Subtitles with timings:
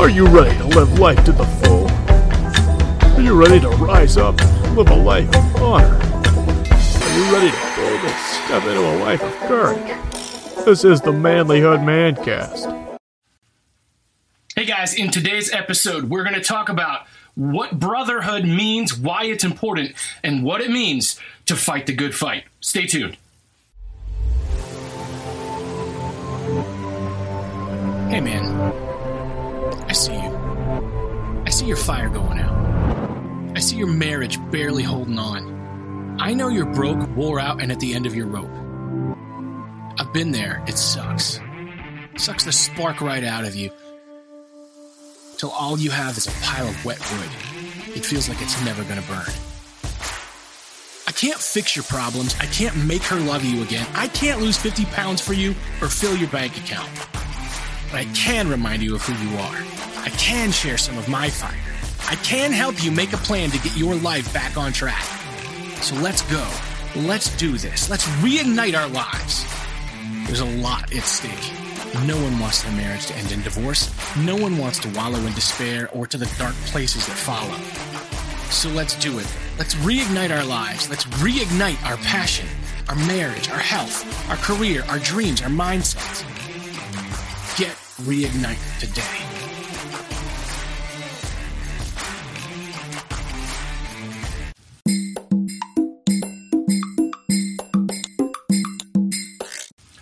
[0.00, 1.86] Are you ready to live life to the full?
[3.18, 4.34] Are you ready to rise up
[4.74, 5.94] live a life of honor?
[5.94, 10.64] Are you ready to boldly step into a life of courage?
[10.64, 12.98] This is the Manlyhood Mancast.
[14.56, 19.44] Hey guys, in today's episode, we're going to talk about what brotherhood means, why it's
[19.44, 19.92] important,
[20.24, 22.44] and what it means to fight the good fight.
[22.60, 23.18] Stay tuned.
[28.08, 28.89] Hey man,
[29.90, 31.42] I see you.
[31.44, 33.56] I see your fire going out.
[33.56, 36.16] I see your marriage barely holding on.
[36.20, 38.52] I know you're broke, wore out, and at the end of your rope.
[39.98, 40.62] I've been there.
[40.68, 41.40] It sucks.
[42.16, 43.72] sucks the spark right out of you.
[45.38, 47.96] Till all you have is a pile of wet wood.
[47.96, 49.26] It feels like it's never gonna burn.
[51.08, 52.36] I can't fix your problems.
[52.38, 53.88] I can't make her love you again.
[53.94, 55.50] I can't lose 50 pounds for you
[55.82, 56.88] or fill your bank account.
[57.90, 59.56] But I can remind you of who you are.
[60.04, 61.58] I can share some of my fire.
[62.08, 65.02] I can help you make a plan to get your life back on track.
[65.82, 66.46] So let's go.
[66.96, 67.88] Let's do this.
[67.90, 69.44] Let's reignite our lives.
[70.26, 71.52] There's a lot at stake.
[72.06, 73.92] No one wants their marriage to end in divorce.
[74.16, 77.58] No one wants to wallow in despair or to the dark places that follow.
[78.50, 79.26] So let's do it.
[79.58, 80.88] Let's reignite our lives.
[80.88, 82.46] Let's reignite our passion,
[82.88, 86.24] our marriage, our health, our career, our dreams, our mindsets.
[88.00, 89.02] Get reignited today.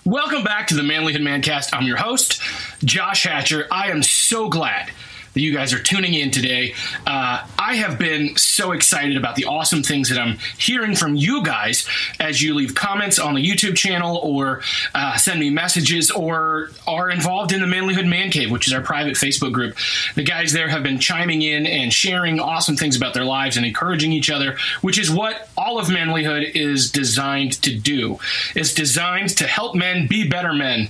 [0.04, 1.70] Welcome back to the Manlyhood Mancast.
[1.72, 2.40] I'm your host,
[2.84, 3.66] Josh Hatcher.
[3.70, 4.90] I am so glad
[5.34, 6.74] that you guys are tuning in today.
[7.06, 11.42] Uh, I have been so excited about the awesome things that I'm hearing from you
[11.42, 11.86] guys
[12.18, 14.62] as you leave comments on the YouTube channel or
[14.94, 18.80] uh, send me messages or are involved in the Manlyhood Man Cave, which is our
[18.80, 19.76] private Facebook group.
[20.14, 23.66] The guys there have been chiming in and sharing awesome things about their lives and
[23.66, 28.18] encouraging each other, which is what all of manlyhood is designed to do.
[28.54, 30.88] It's designed to help men be better men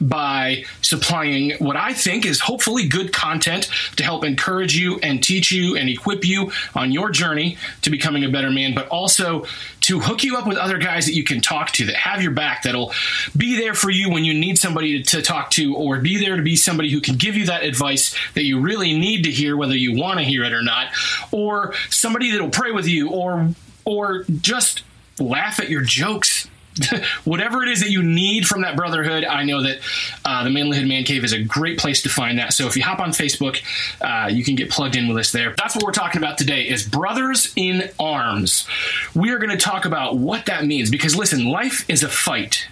[0.00, 5.50] by supplying what I think is hopefully good content to help encourage you and teach
[5.50, 9.46] you and equip you on your journey to becoming a better man, but also
[9.82, 12.32] to hook you up with other guys that you can talk to that have your
[12.32, 12.92] back, that'll
[13.36, 16.42] be there for you when you need somebody to talk to, or be there to
[16.42, 19.76] be somebody who can give you that advice that you really need to hear, whether
[19.76, 20.88] you want to hear it or not,
[21.30, 23.48] or somebody that'll pray with you, or
[23.84, 24.82] or just
[25.18, 26.48] laugh at your jokes
[27.24, 29.80] whatever it is that you need from that brotherhood, I know that
[30.24, 32.52] uh, the Manlyhood Man Cave is a great place to find that.
[32.52, 33.62] So if you hop on Facebook,
[34.00, 35.54] uh, you can get plugged in with us there.
[35.56, 38.66] That's what we're talking about today is brothers in arms.
[39.14, 42.68] We are going to talk about what that means because listen, life is a fight.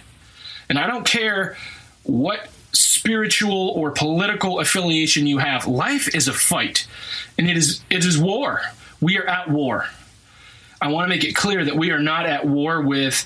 [0.69, 1.57] And I don't care
[2.03, 5.67] what spiritual or political affiliation you have.
[5.67, 6.87] Life is a fight.
[7.37, 8.61] And it is it is war.
[9.01, 9.87] We are at war.
[10.81, 13.25] I want to make it clear that we are not at war with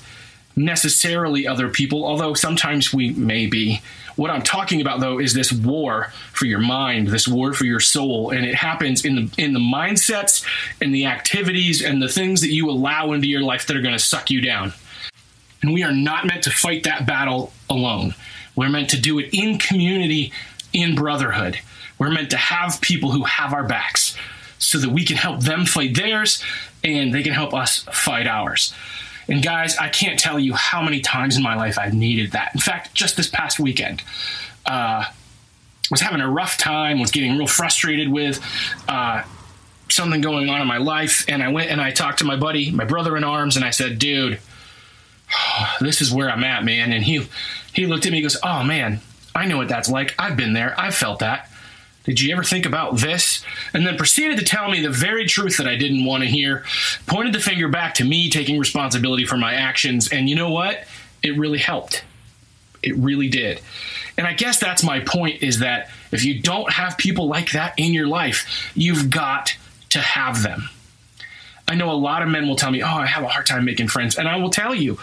[0.56, 3.80] necessarily other people, although sometimes we may be.
[4.16, 7.80] What I'm talking about though is this war for your mind, this war for your
[7.80, 10.44] soul, and it happens in the in the mindsets
[10.80, 13.96] and the activities and the things that you allow into your life that are going
[13.96, 14.72] to suck you down.
[15.62, 18.14] And we are not meant to fight that battle alone.
[18.56, 20.32] We're meant to do it in community,
[20.72, 21.58] in brotherhood.
[21.98, 24.16] We're meant to have people who have our backs
[24.58, 26.42] so that we can help them fight theirs
[26.82, 28.74] and they can help us fight ours.
[29.30, 32.50] And guys, I can't tell you how many times in my life I've needed that.
[32.52, 34.02] In fact, just this past weekend,
[34.66, 35.04] uh,
[35.90, 38.40] was having a rough time, was getting real frustrated with
[38.88, 39.22] uh,
[39.88, 42.70] something going on in my life, and I went and I talked to my buddy,
[42.70, 44.40] my brother in arms, and I said, "Dude,
[45.80, 47.26] this is where I'm at, man." And he
[47.72, 49.00] he looked at me, and goes, "Oh man,
[49.34, 50.14] I know what that's like.
[50.18, 50.78] I've been there.
[50.78, 51.49] I've felt that."
[52.10, 53.44] Did you ever think about this?
[53.72, 56.64] And then proceeded to tell me the very truth that I didn't want to hear,
[57.06, 60.08] pointed the finger back to me taking responsibility for my actions.
[60.08, 60.84] And you know what?
[61.22, 62.02] It really helped.
[62.82, 63.60] It really did.
[64.18, 67.74] And I guess that's my point is that if you don't have people like that
[67.78, 69.56] in your life, you've got
[69.90, 70.68] to have them.
[71.68, 73.64] I know a lot of men will tell me, oh, I have a hard time
[73.64, 74.18] making friends.
[74.18, 74.98] And I will tell you,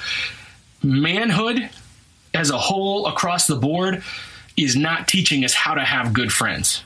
[0.84, 1.70] manhood
[2.34, 4.04] as a whole across the board
[4.58, 6.84] is not teaching us how to have good friends.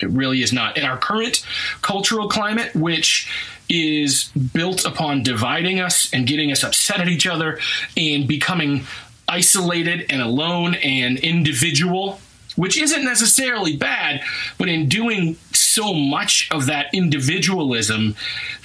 [0.00, 0.76] It really is not.
[0.76, 1.44] In our current
[1.82, 3.30] cultural climate, which
[3.68, 7.58] is built upon dividing us and getting us upset at each other
[7.96, 8.86] and becoming
[9.28, 12.20] isolated and alone and individual,
[12.54, 14.22] which isn't necessarily bad,
[14.58, 18.14] but in doing so much of that individualism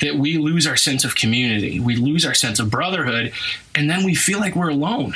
[0.02, 3.34] that we lose our sense of community, we lose our sense of brotherhood,
[3.76, 5.16] and then we feel like we're alone.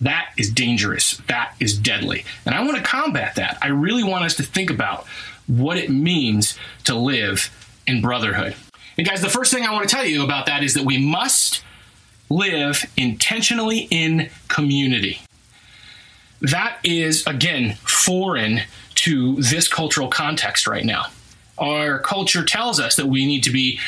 [0.00, 1.18] That is dangerous.
[1.28, 2.24] That is deadly.
[2.46, 3.58] And I want to combat that.
[3.60, 5.06] I really want us to think about
[5.46, 7.50] what it means to live
[7.86, 8.54] in brotherhood.
[8.96, 10.98] And guys, the first thing I want to tell you about that is that we
[10.98, 11.62] must
[12.28, 15.20] live intentionally in community.
[16.40, 18.62] That is, again, foreign
[18.96, 21.06] to this cultural context right now.
[21.58, 23.78] Our culture tells us that we need to be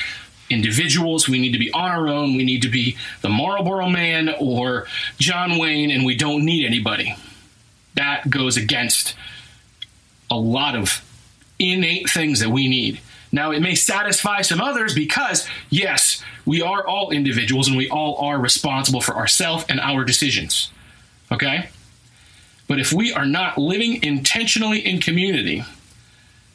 [0.52, 4.34] individuals, we need to be on our own, we need to be the Marlboro Man
[4.38, 4.86] or
[5.18, 7.16] John Wayne, and we don't need anybody.
[7.94, 9.14] That goes against
[10.30, 11.04] a lot of
[11.58, 13.00] innate things that we need.
[13.32, 18.16] Now, it may satisfy some others because, yes, we are all individuals and we all
[18.16, 20.70] are responsible for ourselves and our decisions.
[21.30, 21.70] Okay?
[22.68, 25.64] But if we are not living intentionally in community,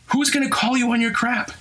[0.08, 1.52] who's going to call you on your crap?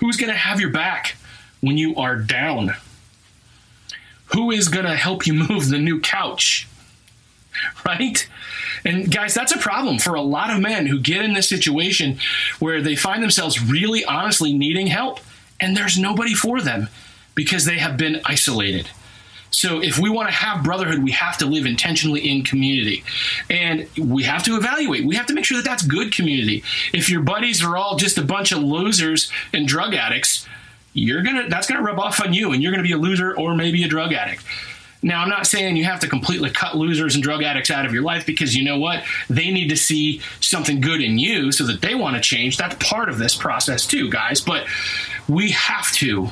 [0.00, 1.16] Who's going to have your back
[1.60, 2.74] when you are down?
[4.34, 6.66] Who is going to help you move the new couch?
[7.84, 8.28] Right?
[8.84, 12.18] And guys, that's a problem for a lot of men who get in this situation
[12.58, 15.20] where they find themselves really honestly needing help
[15.58, 16.88] and there's nobody for them
[17.34, 18.88] because they have been isolated.
[19.50, 23.04] So if we want to have brotherhood, we have to live intentionally in community.
[23.48, 25.04] And we have to evaluate.
[25.04, 26.62] We have to make sure that that's good community.
[26.92, 30.46] If your buddies are all just a bunch of losers and drug addicts,
[30.92, 32.94] you're going to that's going to rub off on you and you're going to be
[32.94, 34.44] a loser or maybe a drug addict.
[35.02, 37.92] Now, I'm not saying you have to completely cut losers and drug addicts out of
[37.94, 39.02] your life because you know what?
[39.30, 42.58] They need to see something good in you so that they want to change.
[42.58, 44.42] That's part of this process, too, guys.
[44.42, 44.66] But
[45.26, 46.28] we have to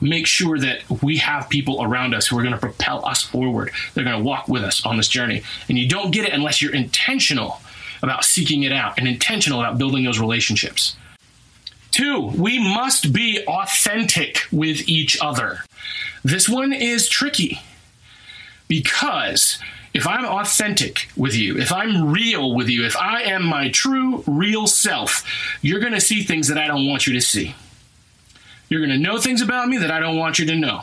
[0.00, 3.70] make sure that we have people around us who are going to propel us forward.
[3.94, 5.42] They're going to walk with us on this journey.
[5.68, 7.60] And you don't get it unless you're intentional
[8.02, 10.96] about seeking it out and intentional about building those relationships.
[11.90, 15.64] Two, we must be authentic with each other.
[16.24, 17.60] This one is tricky
[18.68, 19.58] because
[19.92, 24.22] if I'm authentic with you, if I'm real with you, if I am my true,
[24.26, 25.24] real self,
[25.62, 27.54] you're going to see things that I don't want you to see.
[28.70, 30.82] You're going to know things about me that I don't want you to know.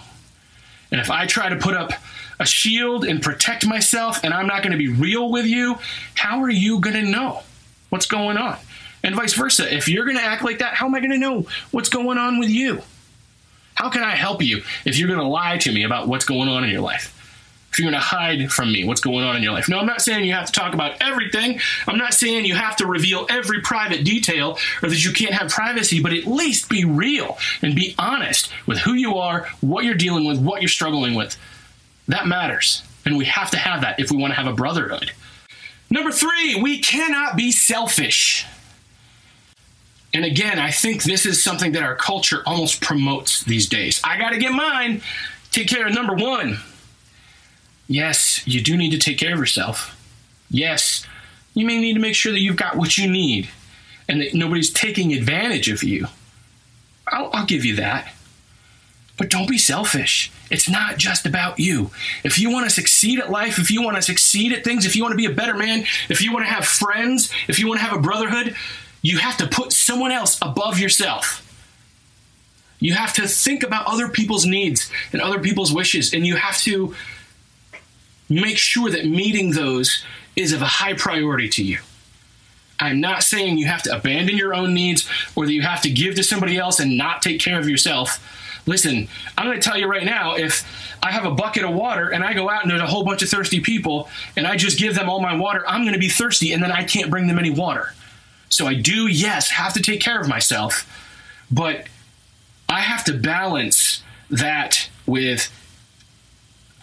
[0.91, 1.91] And if I try to put up
[2.39, 5.79] a shield and protect myself and I'm not going to be real with you,
[6.13, 7.41] how are you going to know
[7.89, 8.57] what's going on?
[9.03, 9.73] And vice versa.
[9.73, 12.17] If you're going to act like that, how am I going to know what's going
[12.17, 12.81] on with you?
[13.73, 16.49] How can I help you if you're going to lie to me about what's going
[16.49, 17.13] on in your life?
[17.71, 19.69] If you're going to hide from me what's going on in your life.
[19.69, 21.59] No, I'm not saying you have to talk about everything.
[21.85, 25.51] I'm not saying you have to reveal every private detail or that you can't have
[25.51, 29.95] privacy, but at least be real and be honest with who you are, what you're
[29.95, 31.37] dealing with, what you're struggling with.
[32.07, 32.83] That matters.
[33.05, 35.11] And we have to have that if we want to have a brotherhood.
[35.89, 38.45] Number three, we cannot be selfish.
[40.13, 44.01] And again, I think this is something that our culture almost promotes these days.
[44.03, 45.01] I got to get mine.
[45.51, 46.59] Take care of number one
[47.87, 49.93] yes, you do need to take care of yourself.
[50.49, 51.05] Yes,
[51.53, 53.49] you may need to make sure that you've got what you need
[54.07, 56.07] and that nobody's taking advantage of you.
[57.07, 58.13] I'll, I'll give you that.
[59.17, 60.31] But don't be selfish.
[60.51, 61.89] It's not just about you.
[62.23, 64.95] If you want to succeed at life, if you want to succeed at things, if
[64.95, 67.67] you want to be a better man, if you want to have friends, if you
[67.67, 68.55] want to have a brotherhood,
[69.01, 71.43] you have to put someone else above yourself.
[72.79, 76.57] You have to think about other people's needs and other people's wishes, and you have
[76.59, 76.95] to
[78.29, 80.03] make sure that meeting those
[80.35, 81.79] is of a high priority to you.
[82.79, 85.89] I'm not saying you have to abandon your own needs or that you have to
[85.89, 88.23] give to somebody else and not take care of yourself.
[88.67, 90.63] Listen, I'm going to tell you right now if
[91.01, 93.23] I have a bucket of water and I go out and there's a whole bunch
[93.23, 96.09] of thirsty people and I just give them all my water, I'm going to be
[96.09, 97.93] thirsty and then I can't bring them any water.
[98.49, 100.85] So I do, yes, have to take care of myself,
[101.49, 101.87] but
[102.69, 105.51] I have to balance that with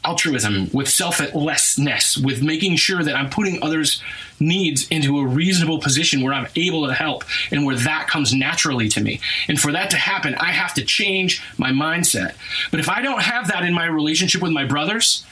[0.04, 4.02] altruism, with selflessness, with making sure that I'm putting others'
[4.40, 8.88] needs into a reasonable position where I'm able to help and where that comes naturally
[8.90, 9.20] to me.
[9.48, 12.34] And for that to happen, I have to change my mindset.
[12.70, 15.24] But if I don't have that in my relationship with my brothers,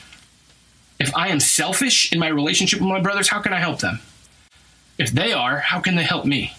[0.98, 4.00] if I am selfish in my relationship with my brothers, how can I help them?
[4.98, 6.54] If they are, how can they help me?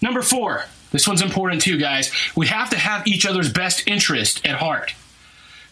[0.00, 2.10] Number four, this one's important too, guys.
[2.36, 4.94] We have to have each other's best interest at heart.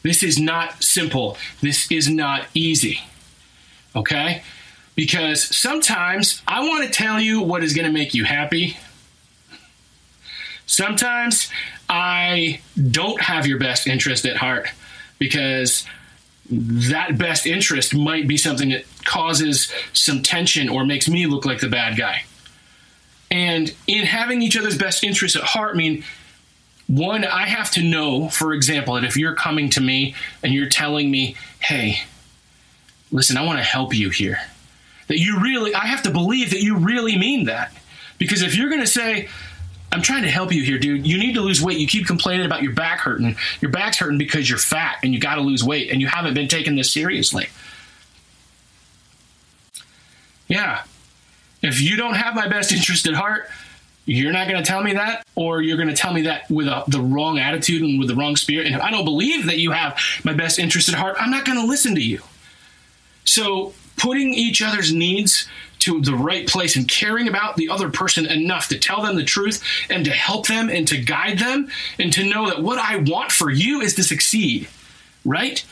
[0.02, 1.37] This is not simple.
[1.61, 3.00] This is not easy.
[3.95, 4.42] Okay?
[4.95, 8.76] Because sometimes I want to tell you what is going to make you happy.
[10.66, 11.50] Sometimes
[11.88, 14.69] I don't have your best interest at heart
[15.19, 15.85] because
[16.50, 21.61] that best interest might be something that causes some tension or makes me look like
[21.61, 22.25] the bad guy.
[23.30, 26.04] And in having each other's best interest at heart mean
[26.90, 30.68] one, I have to know, for example, that if you're coming to me and you're
[30.68, 32.00] telling me, hey,
[33.12, 34.38] listen, I want to help you here.
[35.06, 37.73] That you really, I have to believe that you really mean that.
[38.18, 39.28] Because if you're going to say,
[39.92, 41.06] I'm trying to help you here, dude.
[41.06, 41.78] You need to lose weight.
[41.78, 43.37] You keep complaining about your back hurting.
[43.61, 46.35] Your back's hurting because you're fat and you got to lose weight and you haven't
[46.35, 47.49] been taking this seriously.
[50.49, 50.82] Yeah.
[51.62, 53.49] If you don't have my best interest at heart,
[54.07, 56.66] you're not going to tell me that, or you're going to tell me that with
[56.66, 58.66] a, the wrong attitude and with the wrong spirit.
[58.66, 61.45] And if I don't believe that you have my best interest at heart, I'm not
[61.45, 62.23] going to listen to you.
[63.25, 65.47] So, putting each other's needs
[65.80, 69.25] to the right place and caring about the other person enough to tell them the
[69.25, 72.97] truth and to help them and to guide them and to know that what I
[72.97, 74.69] want for you is to succeed,
[75.25, 75.64] right?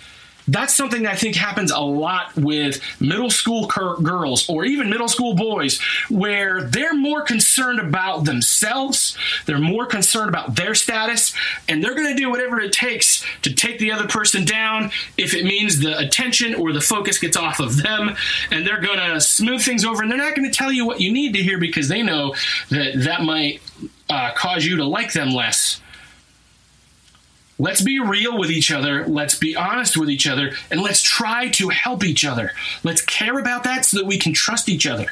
[0.49, 5.09] That's something that I think happens a lot with middle school girls or even middle
[5.09, 11.35] school boys, where they're more concerned about themselves, they're more concerned about their status,
[11.69, 15.35] and they're going to do whatever it takes to take the other person down if
[15.35, 18.17] it means the attention or the focus gets off of them,
[18.50, 21.00] and they're going to smooth things over, and they're not going to tell you what
[21.00, 22.35] you need to hear because they know
[22.71, 23.61] that that might
[24.09, 25.81] uh, cause you to like them less
[27.61, 29.05] Let's be real with each other.
[29.07, 30.53] Let's be honest with each other.
[30.71, 32.53] And let's try to help each other.
[32.85, 35.07] Let's care about that so that we can trust each other.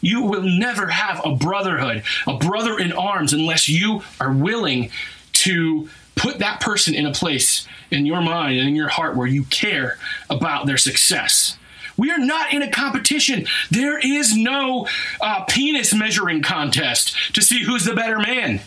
[0.00, 4.90] You will never have a brotherhood, a brother in arms, unless you are willing
[5.32, 9.26] to put that person in a place in your mind and in your heart where
[9.26, 9.96] you care
[10.28, 11.56] about their success.
[11.96, 13.46] We are not in a competition.
[13.70, 14.88] There is no
[15.20, 18.60] uh, penis measuring contest to see who's the better man.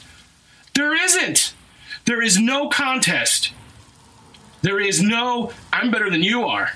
[0.74, 1.54] There isn't.
[2.06, 3.52] There is no contest.
[4.62, 6.72] There is no, I'm better than you are.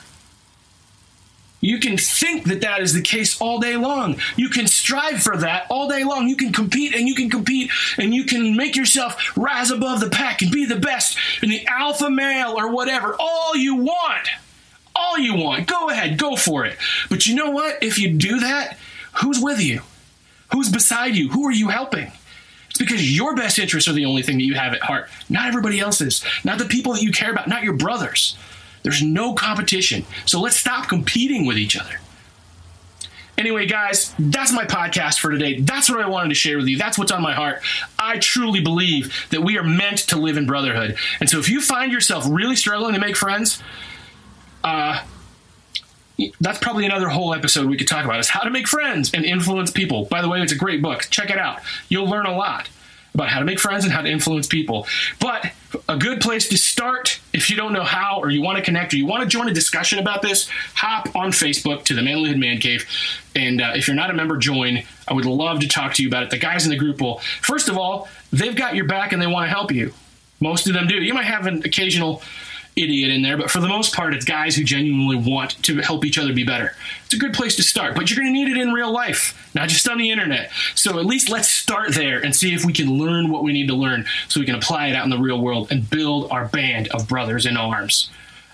[1.61, 4.17] You can think that that is the case all day long.
[4.37, 6.29] You can strive for that all day long.
[6.29, 10.09] You can compete and you can compete and you can make yourself rise above the
[10.09, 13.15] pack and be the best and the alpha male or whatever.
[13.19, 14.29] All you want.
[14.95, 15.67] All you want.
[15.67, 16.77] Go ahead, go for it.
[17.09, 17.83] But you know what?
[17.83, 18.77] If you do that,
[19.21, 19.81] who's with you?
[20.53, 21.29] Who's beside you?
[21.29, 22.11] Who are you helping?
[22.79, 25.79] Because your best interests are the only thing that you have at heart, not everybody
[25.79, 28.35] else's, not the people that you care about, not your brothers.
[28.81, 30.05] There's no competition.
[30.25, 31.99] So let's stop competing with each other.
[33.37, 35.61] Anyway, guys, that's my podcast for today.
[35.61, 36.77] That's what I wanted to share with you.
[36.77, 37.61] That's what's on my heart.
[37.97, 40.97] I truly believe that we are meant to live in brotherhood.
[41.21, 43.63] And so if you find yourself really struggling to make friends,
[44.63, 45.03] uh,
[46.39, 49.25] that's probably another whole episode we could talk about is how to make friends and
[49.25, 50.05] influence people.
[50.05, 51.07] By the way, it's a great book.
[51.09, 51.59] Check it out.
[51.89, 52.69] You'll learn a lot
[53.13, 54.87] about how to make friends and how to influence people.
[55.19, 55.51] But
[55.87, 58.93] a good place to start if you don't know how or you want to connect
[58.93, 62.37] or you want to join a discussion about this, hop on Facebook to the Manlyhood
[62.37, 62.85] Man Cave.
[63.35, 64.83] And uh, if you're not a member, join.
[65.07, 66.29] I would love to talk to you about it.
[66.29, 69.27] The guys in the group will, first of all, they've got your back and they
[69.27, 69.93] want to help you.
[70.39, 70.95] Most of them do.
[70.95, 72.21] You might have an occasional
[72.83, 76.05] idiot in there, but for the most part, it's guys who genuinely want to help
[76.05, 76.75] each other be better.
[77.05, 79.49] It's a good place to start, but you're going to need it in real life,
[79.53, 80.51] not just on the internet.
[80.75, 83.67] So at least let's start there and see if we can learn what we need
[83.67, 86.45] to learn so we can apply it out in the real world and build our
[86.45, 88.09] band of brothers in arms.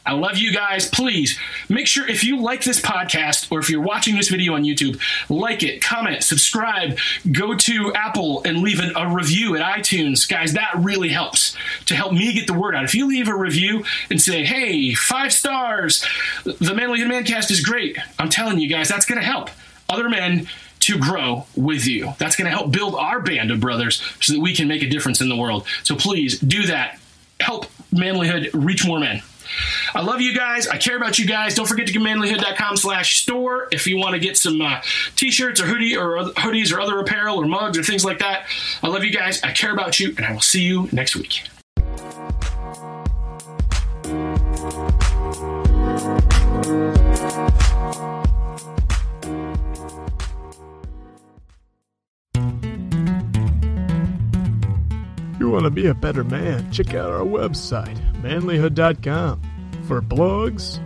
[0.05, 0.88] I love you guys.
[0.88, 1.38] Please
[1.69, 5.00] make sure if you like this podcast or if you're watching this video on YouTube,
[5.29, 6.97] like it, comment, subscribe,
[7.31, 10.27] go to Apple and leave an, a review at iTunes.
[10.29, 12.83] Guys, that really helps to help me get the word out.
[12.83, 16.05] If you leave a review and say, hey, five stars,
[16.43, 19.50] the Manly Manlyhood Mancast is great, I'm telling you guys, that's going to help
[19.89, 20.47] other men
[20.81, 22.13] to grow with you.
[22.19, 24.89] That's going to help build our band of brothers so that we can make a
[24.89, 25.65] difference in the world.
[25.83, 27.00] So please do that.
[27.39, 29.21] Help manlyhood reach more men.
[29.93, 30.67] I love you guys.
[30.67, 31.55] I care about you guys.
[31.55, 34.81] Don't forget to go manlyhood.com slash store if you want to get some uh,
[35.15, 38.45] t-shirts or hoodie or hoodies or other apparel or mugs or things like that.
[38.83, 39.41] I love you guys.
[39.43, 41.43] I care about you, and I will see you next week.
[55.65, 56.72] Want to be a better man?
[56.72, 59.41] Check out our website, manlyhood.com
[59.88, 60.77] for blogs,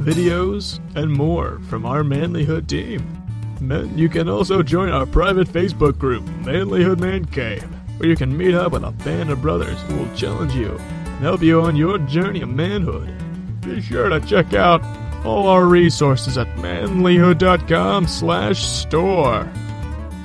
[0.00, 3.22] videos, and more from our Manlyhood team.
[3.60, 7.62] Men, you can also join our private Facebook group, Manlyhood Man Cave,
[7.98, 11.20] where you can meet up with a band of brothers who will challenge you and
[11.20, 13.14] help you on your journey of manhood.
[13.60, 14.82] Be sure to check out
[15.24, 19.48] all our resources at manlyhood.com slash store.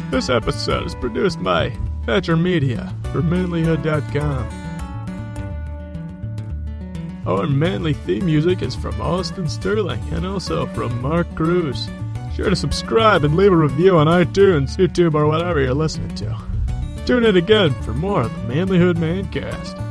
[0.09, 1.77] This episode is produced by
[2.09, 4.49] Thatcher Media for manlyhood.com.
[7.27, 11.87] Our manly theme music is from Austin Sterling and also from Mark Cruz.
[12.35, 16.35] Sure to subscribe and leave a review on iTunes, YouTube, or whatever you're listening to.
[17.05, 19.88] Tune in again for more of the Manlyhood Mancast.